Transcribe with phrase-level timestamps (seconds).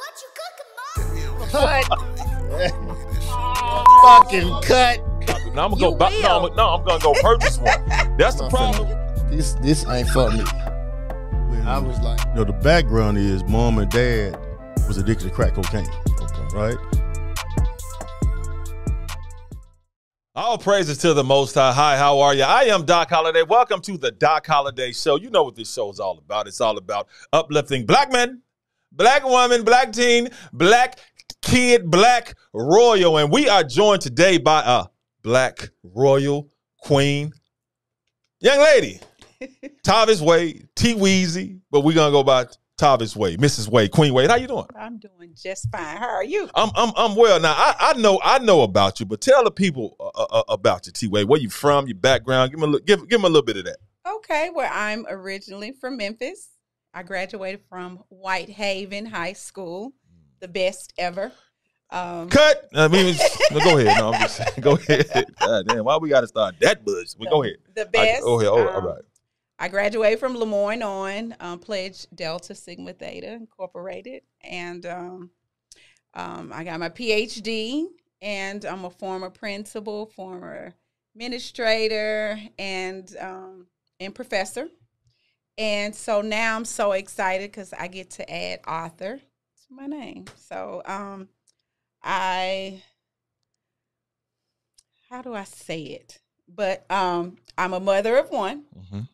[0.00, 1.48] What you cooking, Mom?
[1.50, 1.84] Cut.
[4.02, 4.96] Fucking cut.
[5.54, 5.94] Now I'm gonna go.
[5.94, 6.50] Buy, no, will.
[6.50, 7.86] I'm, no, I'm gonna go purchase one.
[8.16, 8.88] That's the problem.
[9.30, 10.44] This this ain't for me.
[11.66, 14.38] I was like, You know, the background is mom and dad
[14.88, 15.86] was addicted to crack cocaine,
[16.20, 16.56] okay.
[16.56, 16.76] right?
[20.34, 21.72] All praises to the Most High.
[21.72, 22.44] Hi, how are you?
[22.44, 23.42] I am Doc Holiday.
[23.42, 25.16] Welcome to the Doc Holiday Show.
[25.16, 26.48] You know what this show is all about.
[26.48, 28.40] It's all about uplifting black men,
[28.92, 30.98] black woman, black teen, black
[31.42, 33.18] kid, black royal.
[33.18, 34.86] And we are joined today by a
[35.22, 37.32] black royal queen,
[38.40, 39.00] young lady,
[39.84, 42.46] Tavis Wade, T Weezy, but we're gonna go by
[42.80, 43.68] Tavis Wade, Mrs.
[43.68, 44.30] Wade, Queen Wade.
[44.30, 44.64] How you doing?
[44.78, 45.98] I'm doing just fine.
[45.98, 46.48] How are you?
[46.54, 47.52] I'm I'm I'm well now.
[47.52, 50.92] I, I know I know about you, but tell the people uh, uh, about you,
[50.92, 51.24] T Way.
[51.24, 51.86] Where you from?
[51.86, 52.50] Your background?
[52.50, 53.76] Give me a give give them a little bit of that.
[54.08, 56.48] Okay, well, I'm originally from Memphis.
[56.92, 59.92] I graduated from Whitehaven High School,
[60.40, 61.32] the best ever.
[61.90, 62.68] Um, Cut.
[62.74, 63.16] I mean,
[63.50, 63.98] no, go ahead.
[63.98, 64.50] No, I'm just saying.
[64.60, 65.26] Go ahead.
[65.40, 67.16] God damn, why we got to start that buzz?
[67.18, 67.56] Well, go ahead.
[67.74, 68.22] The I- best.
[68.22, 68.52] go ahead.
[68.52, 69.02] Oh, all um, right.
[69.58, 75.30] I graduated from Lemoyne on um, Pledge Delta Sigma Theta Incorporated, and um,
[76.14, 77.86] um, I got my PhD.
[78.22, 80.74] And I'm a former principal, former
[81.14, 83.66] administrator, and um,
[83.98, 84.68] and professor.
[85.60, 90.24] And so now I'm so excited because I get to add author to my name.
[90.36, 91.28] So um,
[92.02, 92.82] I,
[95.10, 96.18] how do I say it?
[96.48, 99.06] But um, I'm a mother of one Mhm.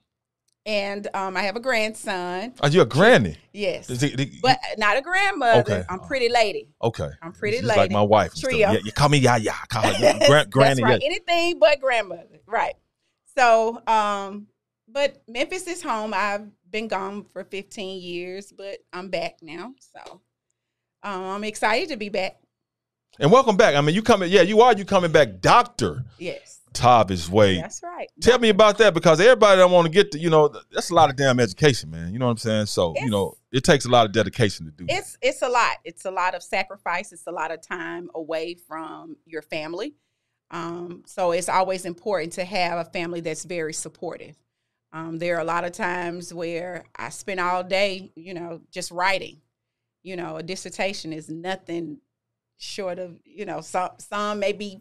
[0.64, 2.54] and um, I have a grandson.
[2.60, 3.36] Are you a granny?
[3.52, 5.60] Yes, Is it- it- but not a grandmother.
[5.60, 5.84] Okay.
[5.90, 6.68] I'm pretty lady.
[6.80, 7.08] okay.
[7.22, 7.80] I'm pretty Just lady.
[7.80, 8.34] like my wife.
[8.36, 8.70] Trio.
[8.70, 9.52] Yeah, you call me Yaya.
[9.68, 10.80] Call her gran- granny.
[10.80, 11.00] That's right.
[11.02, 11.06] yeah.
[11.06, 12.40] Anything but grandmother.
[12.46, 12.74] Right.
[13.36, 14.46] So, um,
[14.88, 16.12] but Memphis is home.
[16.14, 19.74] I've been gone for 15 years, but I'm back now.
[19.78, 20.20] So,
[21.02, 22.38] um, I'm excited to be back.
[23.18, 23.74] And welcome back.
[23.74, 24.30] I mean, you coming?
[24.30, 24.74] Yeah, you are.
[24.74, 27.62] You coming back, Doctor Yes, Tavis Wade.
[27.62, 28.08] that's right.
[28.20, 30.94] Tell me about that because everybody don't want to get to, you know, that's a
[30.94, 32.12] lot of damn education, man.
[32.12, 32.66] You know what I'm saying?
[32.66, 34.98] So, you know, it takes a lot of dedication to do that.
[34.98, 35.78] It's it's a lot.
[35.84, 37.10] It's a lot of sacrifice.
[37.10, 39.94] It's a lot of time away from your family.
[40.50, 44.36] Um, so it's always important to have a family that's very supportive.
[44.96, 48.90] Um, there are a lot of times where I spend all day, you know, just
[48.90, 49.42] writing.
[50.02, 51.98] You know, a dissertation is nothing
[52.56, 54.80] short of, you know, some some maybe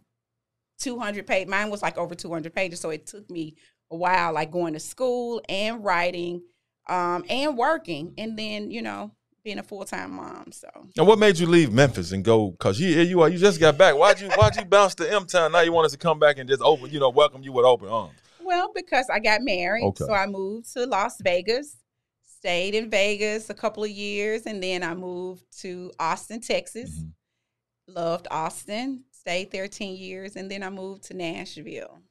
[0.80, 1.48] 200 page.
[1.50, 3.56] Mine was like over 200 pages, so it took me
[3.92, 6.44] a while, like going to school and writing,
[6.88, 9.12] um, and working, and then you know
[9.44, 10.50] being a full time mom.
[10.54, 12.52] So Now, what made you leave Memphis and go?
[12.52, 13.98] Because you, you are, you just got back.
[13.98, 15.52] Why'd you, why'd you bounce to M Town?
[15.52, 17.66] Now you want us to come back and just open, you know, welcome you with
[17.66, 18.16] open arms.
[18.45, 19.83] Well, because I got married.
[19.83, 20.06] Okay.
[20.06, 21.78] So I moved to Las Vegas,
[22.23, 26.91] stayed in Vegas a couple of years, and then I moved to Austin, Texas.
[26.91, 27.11] Mhm.
[27.88, 32.01] Loved Austin, stayed there 10 years, and then I moved to Nashville.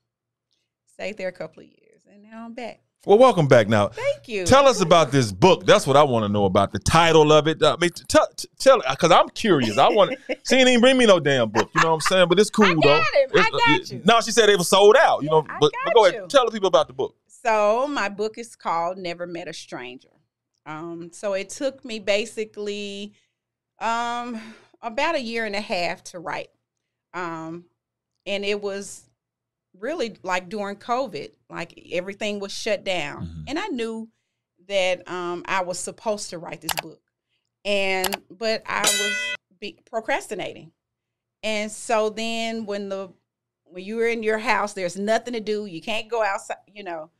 [0.86, 2.80] Stayed there a couple of years, and now I'm back.
[3.06, 3.68] Well, welcome back.
[3.68, 4.46] Now, Thank you.
[4.46, 5.66] tell us about this book.
[5.66, 7.62] That's what I want to know about the title of it.
[7.62, 8.26] I mean, tell,
[8.58, 9.76] tell, because I'm curious.
[9.76, 10.16] I want.
[10.48, 11.70] she ain't even bring me no damn book.
[11.74, 12.28] You know what I'm saying?
[12.28, 12.96] But it's cool I got though.
[12.96, 13.30] it.
[13.34, 14.02] I It's- uh, got you.
[14.06, 15.22] No, she said it was sold out.
[15.22, 16.14] You Yeah, know, I but, but go ahead.
[16.22, 16.26] you.
[16.28, 17.14] Tell the people about the book.
[17.28, 20.08] So my book is called Never Met a Stranger.
[20.64, 23.12] Um, so it took me basically
[23.80, 24.40] um,
[24.80, 26.48] about a year and a half to write.
[27.12, 27.66] Um,
[28.24, 29.02] and it was
[29.78, 33.26] really like during COVID, like everything was shut down.
[33.26, 33.44] Mhm.
[33.48, 34.08] And I knew
[34.68, 37.00] that um, I was supposed to write this book.
[37.64, 40.72] And but I was be- procrastinating.
[41.42, 43.12] And so then when the
[43.64, 45.66] when you're in your house, there's nothing to do.
[45.66, 47.10] You can't go outside, you know.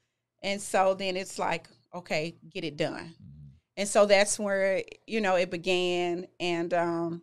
[0.43, 3.15] And so then it's like, okay, get it done.
[3.77, 6.27] And so that's where, you know, it began.
[6.39, 7.23] And um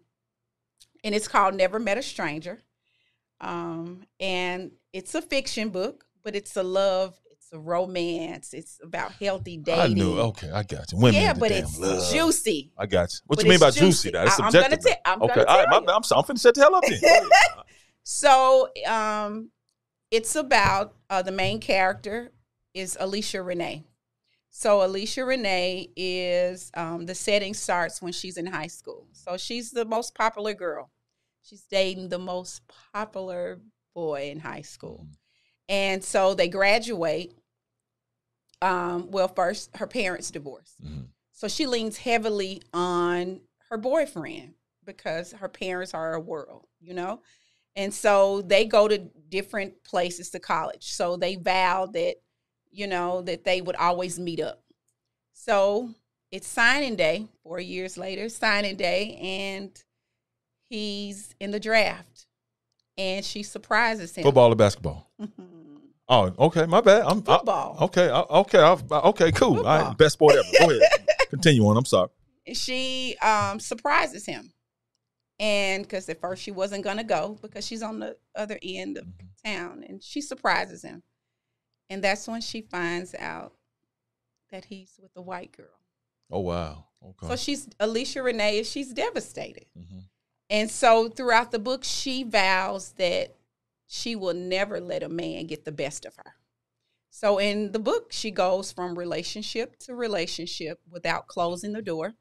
[1.04, 2.62] and it's called Never Met a Stranger.
[3.40, 9.12] Um, and it's a fiction book, but it's a love, it's a romance, it's about
[9.14, 9.82] healthy dating.
[9.82, 10.20] I knew.
[10.20, 10.98] Okay, I got you.
[11.00, 12.12] Women, yeah, but it's love.
[12.12, 12.72] juicy.
[12.78, 13.20] I got you.
[13.28, 14.12] What But you mean by it's juicy?
[14.12, 14.24] Now?
[14.24, 14.92] It's I- I'm gonna subjective.
[14.92, 15.88] tell- I'm okay, gonna tell you.
[15.90, 17.02] I'm, sorry, I'm finna shut the hell up then.
[18.04, 19.52] So um
[20.10, 22.32] it's about uh, the main character
[22.74, 23.86] is Alicia Renee.
[24.50, 29.08] So Alicia Renee is um, the setting starts when she's in high school.
[29.14, 30.90] So she's the most popular girl.
[31.44, 32.62] She's dating the most
[32.94, 33.62] popular
[33.94, 35.08] boy in high school.
[35.70, 37.34] And so they graduate.
[38.62, 40.76] Um, well, first her parents divorce.
[40.84, 41.08] Mhm.
[41.32, 44.54] So she leans heavily on her boyfriend
[44.84, 47.22] because her parents are a world, you know?
[47.76, 48.98] And so they go to
[49.30, 50.92] different places to college.
[50.92, 52.18] So they vow that,
[52.70, 54.64] you know, that they would always meet up.
[55.34, 55.96] So
[56.32, 57.28] it's signing day.
[57.44, 59.84] Four years later, signing day, and
[60.70, 62.28] he's in the draft,
[63.02, 64.24] and she surprises him.
[64.24, 65.10] Football or basketball?
[66.14, 66.66] Oh, okay.
[66.66, 67.04] My bad.
[67.06, 67.78] I'm I- Football.
[67.84, 68.10] okay.
[68.10, 68.60] I, okay.
[68.60, 68.74] I,
[69.12, 69.32] okay.
[69.32, 69.60] Cool.
[69.60, 70.44] All right, best sport ever.
[70.60, 70.82] Go ahead.
[71.30, 71.78] Continue on.
[71.78, 72.10] I'm sorry.
[72.54, 74.52] she um surprises him
[75.40, 79.06] and because at first she wasn't gonna go because she's on the other end of
[79.46, 81.02] town and she surprises him
[81.90, 83.54] and that's when she finds out
[84.52, 85.80] that he's with a white girl
[86.30, 86.88] Oh wow.
[87.06, 87.28] Okay.
[87.30, 90.04] so she's alicia renee she's devastated Mhm.
[90.52, 93.34] And so throughout the book she vows that
[93.88, 96.36] she will never let a man get the best of her.
[97.10, 102.14] So in the book she goes from relationship to relationship without closing the door.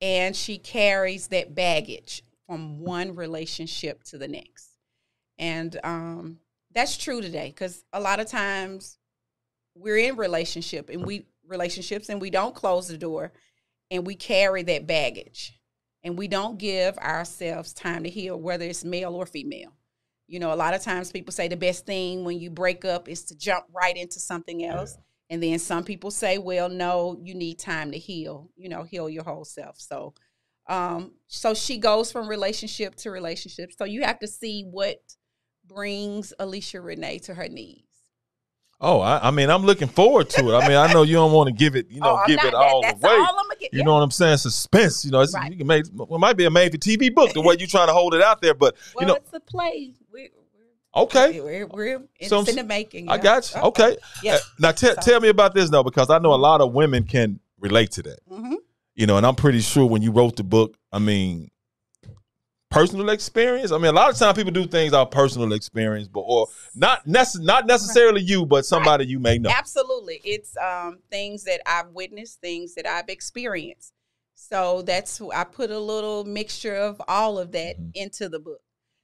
[0.00, 4.76] And she carries that baggage from one relationship to the next.
[5.38, 6.38] And um,
[6.74, 8.96] that's true today because a lot of times
[9.74, 13.32] we're in relationship and we relationships and we don't close the door
[13.90, 15.59] and we carry that baggage
[16.04, 19.72] and we don't give ourselves time to heal whether it's male or female.
[20.26, 23.08] You know a lot of times people say the best thing when you break up
[23.08, 24.96] is to jump right into something else.
[25.28, 29.08] And then some people say well no you need time to heal you know heal
[29.10, 29.78] your whole self.
[29.80, 30.14] So
[30.68, 33.72] um so she goes from relationship to relationship.
[33.72, 34.98] So you have to see what
[35.66, 37.84] brings alicia renee to her knees.
[38.82, 40.56] Oh, I, I mean, I'm looking forward to it.
[40.56, 42.46] I mean, I know you don't want to give it, you know, Oh, give not-
[42.46, 43.12] it that- all that's away.
[43.14, 43.84] all I'm You yeah.
[43.84, 44.38] know what I'm saying?
[44.38, 45.04] Suspense.
[45.04, 45.50] You know, it's, Right.
[45.50, 47.88] you can make it might be a made for TV book the way you're trying
[47.88, 48.54] to hold it out there.
[48.54, 50.28] But well you know, it's a play we're,
[50.96, 53.22] okay, we're, we're So I'm it's in the making I yeah.
[53.22, 53.60] got you.
[53.62, 56.36] Okay, yeah Uh, now te- So- tell me about this though, because I know a
[56.36, 58.18] lot of women can relate to that.
[58.28, 58.54] hmm
[58.94, 61.50] You know, and I'm pretty sure when you wrote the book, I mean,
[62.70, 63.72] personal experience.
[63.72, 66.46] I mean, a lot of times people do things out of personal experience, but or
[66.74, 69.50] not nece- not necessarily you, but somebody you may know.
[69.50, 70.20] Absolutely.
[70.24, 73.92] It's um, things that I've witnessed, things that I've experienced.
[74.34, 77.90] So that's I put a little mixture of all of that Mhm.
[77.94, 78.60] into the book.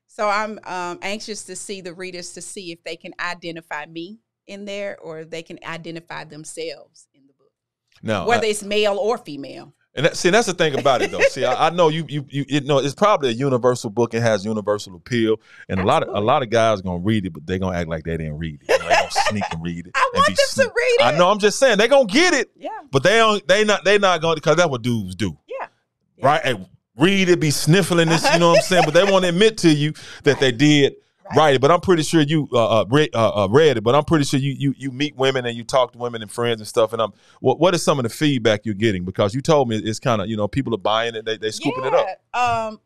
[0.07, 4.21] So I'm um, anxious to see the readers to see if they can identify me
[4.47, 7.51] in there or they can identify themselves in the book,
[8.03, 9.75] Now, whether I- it's male or female.
[9.97, 11.21] And that, see, that's the thing about it, though.
[11.21, 14.13] See, I, I know you, you, you, you know, it's probably a universal book.
[14.13, 15.41] It has universal appeal,
[15.71, 17.89] and a lot of a lot of guys gonna read it, but they gonna act
[17.89, 18.69] like they didn't read it.
[18.71, 19.93] You know, they gonna sneak and read it.
[19.97, 21.03] I want them to read it.
[21.03, 21.31] I know.
[21.31, 23.47] I'm just saying they gonna get it, Yeah, but they don't.
[23.49, 23.85] They not.
[23.85, 25.69] They not gonna because that's what dudes do, yeah.
[26.19, 26.27] Yeah.
[26.27, 26.43] right?
[26.43, 26.67] Hey,
[26.99, 28.31] read it, be sniffling this.
[28.31, 28.85] You know what I'm saying?
[28.85, 29.95] But they won't admit to you
[30.25, 30.97] that they did
[31.35, 31.61] Right.
[31.61, 33.83] But I'm pretty sure you uh, uh, read, uh, uh, read it.
[33.83, 36.31] But I'm pretty sure you you you meet women and you talk to women and
[36.31, 36.93] friends and stuff.
[36.93, 39.05] And I'm what what is some of the feedback you're getting?
[39.05, 41.51] Because you told me it's kind of you know people are buying it, they they
[41.51, 42.07] scooping it up.
[42.35, 42.81] Um,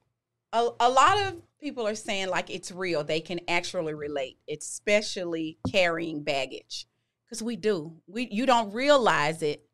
[0.52, 3.04] a, a lot of people are saying like it's real.
[3.04, 6.86] They can actually relate, especially carrying baggage,
[7.26, 7.96] because we do.
[8.06, 9.64] We you don't realize it,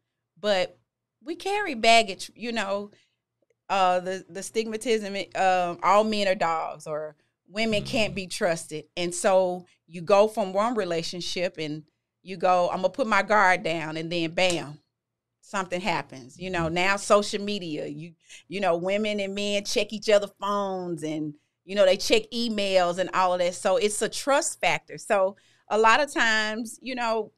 [0.41, 0.79] but
[1.23, 2.31] we carry baggage.
[2.35, 2.91] You know,
[3.69, 5.37] uh, the the stigmatism.
[5.39, 7.17] Um, all men are dogs, or
[7.49, 7.89] women mm-hmm.
[7.89, 11.85] can't be trusted, and so you go from one relationship and
[12.23, 14.79] you go, I'm gonna put my guard down, and then bam,
[15.41, 16.39] something happens.
[16.39, 16.75] You know, mm-hmm.
[16.75, 18.13] now social media, you
[18.49, 21.35] you know, women and men check each other phones and
[21.65, 23.55] you know, they check emails and all of that.
[23.55, 24.99] So it's a trust factor.
[24.99, 25.37] So
[25.69, 27.33] a lot of times, you know,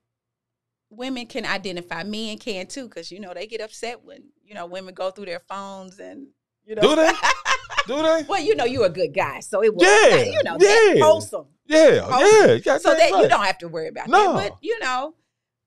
[0.91, 4.67] women can identify, men can too, because you know, they get upset when, you know,
[4.67, 6.29] women go through their phones and
[6.69, 7.11] you know Do they?
[7.87, 8.25] Do they?
[8.29, 11.03] well, you know, you're a good guy, so it was Yeah, you know, yeah.
[11.03, 11.47] wholesome.
[11.67, 12.53] Yeah, Oh, yeah.
[12.53, 14.37] you So that that you don't have to worry about No.
[14.37, 14.51] that.
[14.51, 15.15] But you know,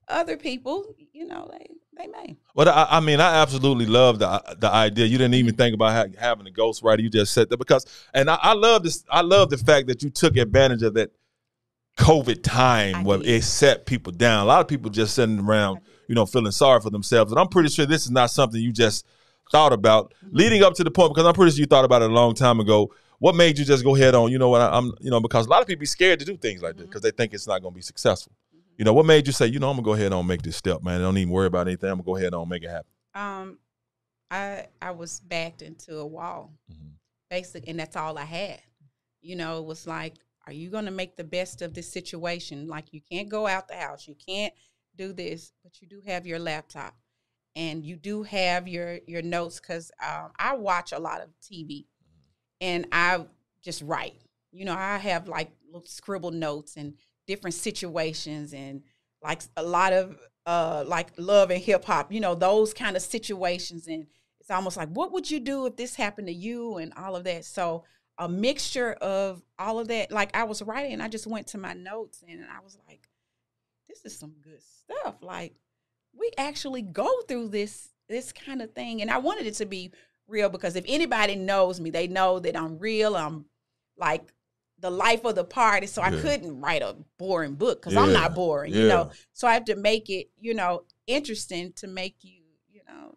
[0.07, 1.67] other people, you know, they
[1.97, 2.37] they may.
[2.55, 5.05] But I, I mean, I absolutely love the the idea.
[5.05, 5.57] You didn't even mm-hmm.
[5.57, 7.01] think about ha- having a ghostwriter.
[7.01, 9.03] You just said that because, and I, I love this.
[9.09, 11.11] I love the fact that you took advantage of that
[11.97, 13.27] COVID time I where did.
[13.27, 14.43] it set people down.
[14.43, 17.31] A lot of people just sitting around, you know, feeling sorry for themselves.
[17.31, 19.05] And I'm pretty sure this is not something you just
[19.51, 20.37] thought about Mm-hmm.
[20.37, 22.33] leading up to the point because I'm pretty sure you thought about it a long
[22.33, 22.93] time ago.
[23.19, 24.31] What made you just go head on?
[24.31, 24.61] You know what?
[24.61, 26.77] I, I'm, you know, because a lot of people be scared to do things like
[26.77, 28.31] this because they think it's not going to be successful.
[28.77, 30.55] You know, what made you say, you know, I'm gonna go ahead and make this
[30.55, 31.01] step, man.
[31.01, 31.89] I don't even worry about anything.
[31.89, 32.89] I'm gonna go ahead and make it happen.
[33.13, 33.59] Um,
[34.31, 36.93] I I was backed into a wall, Mhm.
[37.29, 38.61] basic, and that's all I had.
[39.21, 40.15] You know, it was like,
[40.47, 42.67] are you going to make the best of this situation?
[42.67, 44.53] Like, you can't go out the house, you can't
[44.95, 46.95] do this, but you do have your laptop,
[47.55, 49.59] and you do have your your notes.
[49.59, 51.85] Because um, I watch a lot of TV,
[52.59, 53.25] and I
[53.61, 54.15] just write.
[54.51, 55.51] You know, I have like
[55.85, 56.93] scribble notes and
[57.27, 58.81] different situations and
[59.23, 63.01] like a lot of uh like love and hip hop, you know, those kind of
[63.01, 64.07] situations and
[64.39, 67.23] it's almost like what would you do if this happened to you and all of
[67.25, 67.45] that.
[67.45, 67.83] So
[68.17, 70.11] a mixture of all of that.
[70.11, 73.07] Like I was writing I just went to my notes and I was like
[73.87, 75.15] this is some good stuff.
[75.21, 75.53] Like
[76.17, 79.91] we actually go through this this kind of thing, and I wanted it to be
[80.27, 83.15] real because if anybody knows me, they know that I'm real.
[83.15, 83.45] I'm
[83.97, 84.33] like
[84.79, 86.21] the life of the party, so I Yeah.
[86.21, 89.11] couldn't write a boring book because I'm not boring, you know.
[89.33, 93.13] So I have to make it, you know, interesting to make you, you know,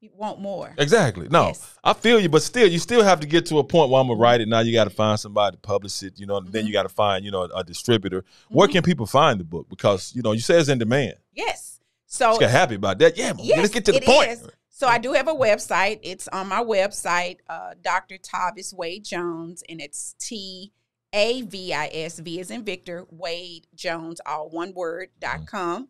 [0.00, 0.74] you want more.
[0.78, 1.28] Exactly.
[1.28, 1.74] No, Yes.
[1.84, 4.08] I feel you, but still, you still have to get to a point where I'm
[4.08, 4.48] gonna write it.
[4.48, 6.18] Now you got to find somebody to publish it.
[6.18, 8.24] You know, and then you got to find, you know, a distributor.
[8.48, 8.72] Where Mhm.
[8.72, 9.68] can people find the book?
[9.68, 11.16] Because you know, you say it's in demand.
[11.34, 11.80] Yes.
[12.06, 13.16] So Just get happy about that.
[13.16, 14.30] Yeah, Yes, let's get to the point.
[14.30, 14.48] is.
[14.70, 16.00] So I do have a website.
[16.02, 18.16] It's on my website, uh, Dr.
[18.16, 20.72] Tavis Wade Jones, and it's T
[21.12, 25.88] A V I S V is in Victor Wade Jones, all one word dot com.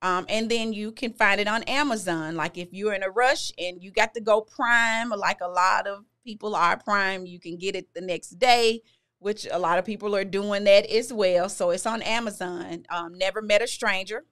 [0.00, 2.36] Um, and then you can find it on Amazon.
[2.36, 5.86] Like if you're in a rush and you got to go Prime, like a lot
[5.86, 8.82] of people are Prime, you can get it the next day,
[9.18, 11.48] which a lot of people are doing that as well.
[11.48, 12.84] So it's on Amazon.
[12.90, 14.24] Um, Never Met a Stranger,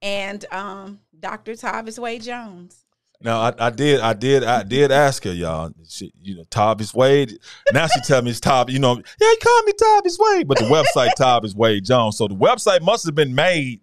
[0.00, 1.52] and um, Dr.
[1.52, 2.84] Tavis Wade Jones.
[3.22, 5.70] Now I, I did, I did, I did ask her, y'all.
[5.86, 7.38] She, you know, Tavis Wade.
[7.72, 8.70] Now she tell me it's Tavis.
[8.70, 12.16] You know, yeah, he called me Tavis Wade, but the website Tavis Wade Jones.
[12.16, 13.82] So the website must have been made.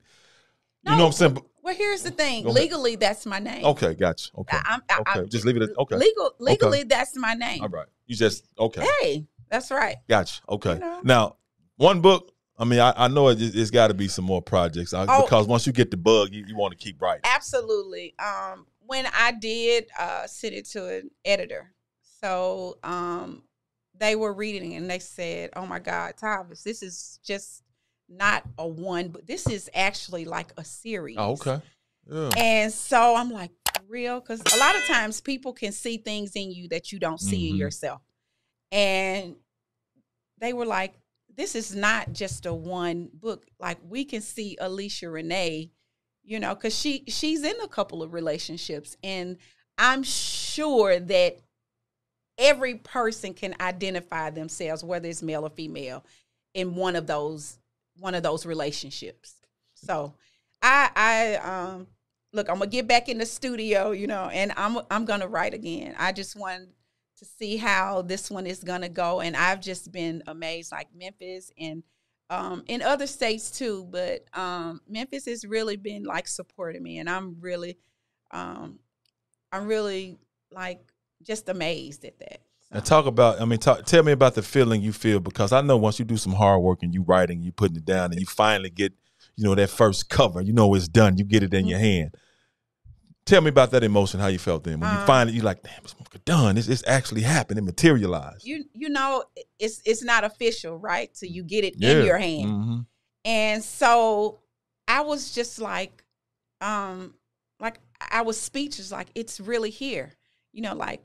[0.91, 1.37] You know what I'm saying?
[1.63, 2.45] Well, here's the thing.
[2.45, 3.65] Legally, that's my name.
[3.65, 4.29] Okay, gotcha.
[4.37, 5.11] Okay, I, I'm, okay.
[5.19, 5.63] I'm- Just leave it.
[5.63, 7.61] At, okay, Legal, legally, that's my name.
[7.61, 7.87] all right.
[8.05, 8.85] You just okay.
[9.01, 9.97] Hey, that's right.
[10.07, 10.41] Gotcha.
[10.47, 10.73] Okay.
[10.75, 10.99] You know?
[11.03, 11.35] Now,
[11.75, 12.31] one book.
[12.59, 15.21] I mean, I, I know it, it's got to be some more projects I, Oh.
[15.23, 17.21] because once you get the bug, you, you want to keep writing.
[17.25, 18.15] Absolutely.
[18.17, 21.71] Um, when I did uh, send it to an editor,
[22.21, 23.43] so um,
[23.95, 27.61] they were reading it and they said, "Oh my God, Tavis, this is just
[28.09, 31.61] not a one, but this is actually like a series." Oh, okay.
[32.09, 32.29] Yeah.
[32.37, 33.51] And so I'm like,
[33.87, 34.19] real?
[34.19, 37.49] Because a lot of times people can see things in you that you don't see
[37.49, 37.59] in Mhm.
[37.59, 38.01] yourself.
[38.71, 39.35] And
[40.37, 40.93] they were like,
[41.35, 43.45] this is not just a one book.
[43.59, 45.71] Like we can see Alicia Renee,
[46.23, 48.97] you know, because she she's in a couple of relationships.
[49.03, 49.37] And
[49.77, 51.37] I'm sure that
[52.37, 56.03] every person can identify themselves, whether it's male or female,
[56.53, 57.59] in one of those
[57.99, 59.35] one of those relationships.
[59.75, 60.13] So
[60.61, 61.87] I I um
[62.33, 65.53] look, I'm gonna get back in the studio, you know, and I'm I'm gonna write
[65.53, 65.95] again.
[65.97, 66.69] I just want
[67.17, 71.51] to see how this one is gonna go, and I've just been amazed, like Memphis
[71.59, 71.83] and
[72.29, 77.09] um in other states too, but um Memphis has really been like supporting me, and
[77.09, 77.77] I'm really
[78.31, 78.79] um
[79.51, 80.17] I'm really
[80.51, 80.79] like
[81.23, 82.41] just amazed at that.
[82.71, 85.61] And talk about, I mean, talk, tell me about the feeling you feel because I
[85.61, 88.19] know once you do some hard work and you writing, you putting it down, and
[88.19, 88.93] you finally get,
[89.37, 92.13] you know, that first cover, you know it's done, you get it in your hand.
[93.25, 95.61] Tell me about that emotion, how you felt then when you Um, finally, you're like,
[95.63, 95.93] damn, it's
[96.23, 96.57] done.
[96.57, 97.57] It's, it's actually happened.
[97.59, 98.45] It materialized.
[98.45, 99.23] you you know
[99.59, 101.15] it's it's not official, right?
[101.15, 101.91] So you get it Yeah.
[101.99, 102.47] in your hand.
[102.47, 102.85] Mhm.
[103.25, 104.39] And so
[104.87, 106.03] I was just like,
[106.61, 107.15] um,
[107.59, 110.13] like I was speechless, like it's really here.
[110.53, 111.01] You know, like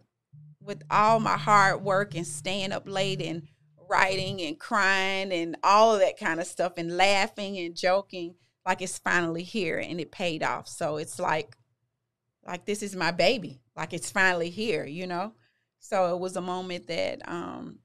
[0.65, 3.43] with all my hard work and staying up late and
[3.89, 8.81] writing and crying and all of that kind of stuff and laughing and joking, like
[8.81, 10.69] it's finally here and it paid off.
[10.69, 11.57] So it's like
[12.47, 13.61] like this is my baby.
[13.77, 15.35] Like it's finally here, you know?
[15.79, 17.79] So it was a moment that um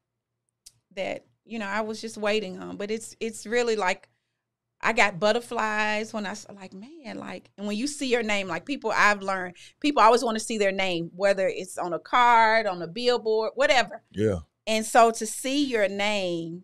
[0.96, 2.78] that, you know, I was just waiting on.
[2.78, 4.10] But it's it's really like
[4.88, 8.66] I got butterflies when I like, man, like, and when you see your name, like
[8.66, 12.66] people I've learned, people always want to see their name, whether it's on a card,
[12.68, 14.02] on a billboard, whatever.
[14.12, 14.40] Yeah.
[14.66, 16.64] And so to see your name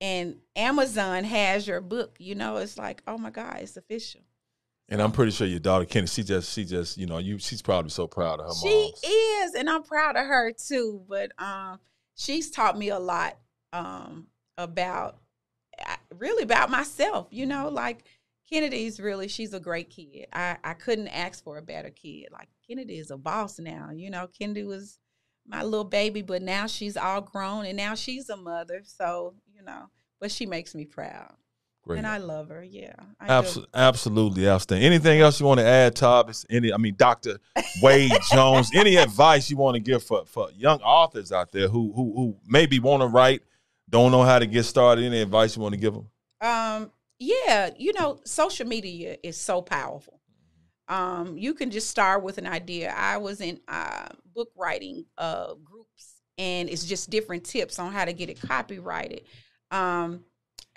[0.00, 4.22] and Amazon has your book, you know, it's like, oh my God, it's official.
[4.88, 7.60] And I'm pretty sure your daughter Kenny, she just, she just, you know, you, she's
[7.60, 9.04] probably so proud of her She moms.
[9.04, 11.02] is, and I'm proud of her too.
[11.06, 11.80] But um,
[12.14, 13.36] she's taught me a lot
[13.74, 15.18] um about
[16.18, 17.28] really about myself.
[17.30, 18.04] You know, like
[18.50, 20.26] Kennedy's really she's a great kid.
[20.32, 22.28] I I couldn't ask for a better kid.
[22.32, 23.90] Like Kennedy is a boss now.
[23.94, 24.98] You know, Kennedy was
[25.46, 28.82] my little baby, but now she's all grown and now she's a mother.
[28.84, 29.86] So you know,
[30.20, 31.32] but she makes me proud,
[31.82, 31.98] Great.
[31.98, 32.62] and I love her.
[32.62, 34.86] Yeah, Absolutely, absolutely outstanding.
[34.86, 36.44] Anything else you want to add, Thomas?
[36.50, 37.38] Any, I mean, Doctor
[37.82, 38.70] Wade Jones.
[38.74, 42.36] Any advice you want to give for for young authors out there who who who
[42.46, 43.42] maybe want to write,
[43.88, 45.04] don't know how to get started?
[45.04, 46.08] Any advice you want to give them?
[46.40, 50.20] Um, yeah, you know, social media is so powerful.
[50.88, 52.92] Um, you can just start with an idea.
[52.94, 58.04] I was in uh, book writing uh, groups, and it's just different tips on how
[58.04, 59.22] to get it copyrighted,
[59.70, 60.24] um,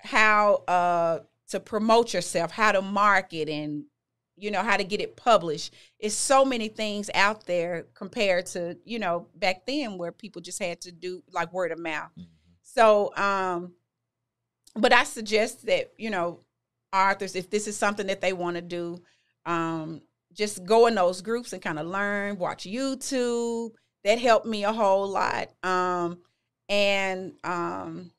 [0.00, 3.84] how uh, to promote yourself, how to market, and
[4.36, 5.74] you know how to get it published.
[5.98, 10.62] It's so many things out there compared to you know back then where people just
[10.62, 12.10] had to do like word of mouth.
[12.74, 13.72] So, um,
[14.74, 16.40] but I suggest that you know
[16.92, 19.02] authors, if this is something that they want to do,
[19.46, 23.72] um, just go in those groups and kind of learn, watch YouTube.
[24.04, 25.48] That helped me a whole lot.
[25.62, 26.18] Um,
[26.68, 28.12] and um,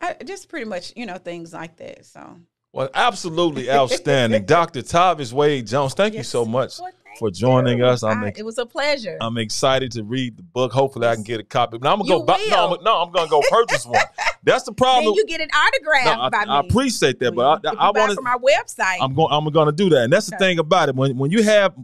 [0.00, 2.06] I just pretty much, you know, things like that.
[2.06, 2.38] So
[2.72, 4.44] Well, absolutely outstanding.
[4.44, 4.82] Dr.
[4.82, 7.86] Tavis Wade Jones, thank you so much Well, for joining you.
[7.86, 8.02] us.
[8.02, 9.16] I'm I- it was a pleasure.
[9.20, 10.72] I'm excited to read the book.
[10.72, 11.78] Hopefully, I can get a copy.
[11.78, 12.24] But I'm gonna You go.
[12.26, 12.74] Buy, no.
[12.76, 14.00] I'm, no, I'm gonna go purchase one.
[14.44, 15.04] That's the problem.
[15.04, 16.50] then you get an autograph No, I, by me.
[16.50, 18.96] I appreciate that, but If I, I want from our website.
[19.00, 19.28] I'm going.
[19.30, 20.96] I'm going to do that, and that's the thing about it.
[20.96, 21.74] When when you have,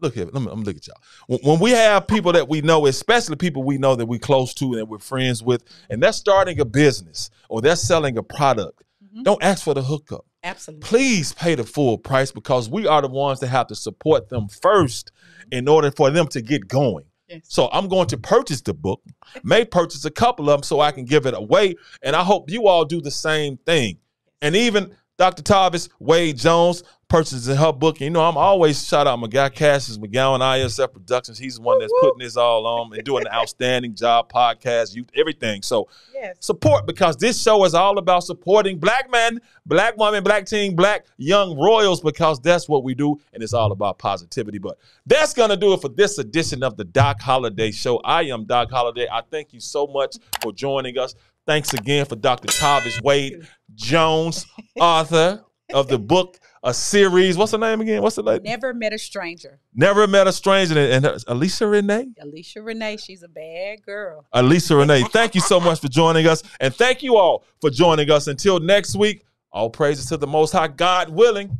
[0.00, 0.96] look here, let me, let me look at y'all.
[1.26, 4.54] When, when we have people that we know, especially people we know that we're close
[4.54, 8.22] to and that we're friends with, and they're starting a business or they're selling a
[8.22, 8.84] product,
[9.16, 9.24] Mhm.
[9.24, 10.24] don't ask for the hookup.
[10.44, 10.86] Absolutely.
[10.86, 14.48] Please pay the full price because we are the ones that have to support them
[14.48, 15.10] first
[15.50, 17.06] in order for them to get going.
[17.28, 17.40] Yes.
[17.44, 19.02] So I'm going to purchase the book,
[19.42, 21.74] may purchase a couple of them so I can give it away.
[22.02, 23.98] And I hope you all do the same thing.
[24.42, 25.42] And even Dr.
[25.42, 26.82] Tavis Wade Jones
[27.14, 28.00] purchasing her book.
[28.00, 31.38] You know, I'm always shout out my guy Cassius McGowan, ISF Productions.
[31.38, 35.10] He's the one that's putting this all on and doing an outstanding job, podcast, youth,
[35.14, 35.62] everything.
[35.62, 36.36] So Yes.
[36.40, 41.06] support because this show is all about supporting black men, black women, black teen, black
[41.16, 44.58] young royals because that's what we do and it's all about positivity.
[44.58, 47.98] But that's going to do it for this edition of the Doc Holiday Show.
[47.98, 49.06] I am Doc Holiday.
[49.12, 51.14] I thank you so much for joining us.
[51.46, 52.48] Thanks again for Dr.
[52.48, 54.46] Tavis Wade Jones,
[54.80, 55.44] author
[55.74, 57.36] of the book, a series.
[57.36, 58.00] What's the name again?
[58.00, 58.42] What's the name?
[58.42, 59.58] Never met a stranger.
[59.74, 60.78] Never Met a Stranger.
[60.78, 62.12] And, and Alicia Renee?
[62.20, 64.24] Alicia Renee, she's a bad girl.
[64.32, 66.42] Alicia Renee, thank you so much for joining us.
[66.60, 68.28] And thank you all for joining us.
[68.28, 71.58] Until next week, all praises to the Most High, God willing.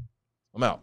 [0.54, 0.83] I'm out.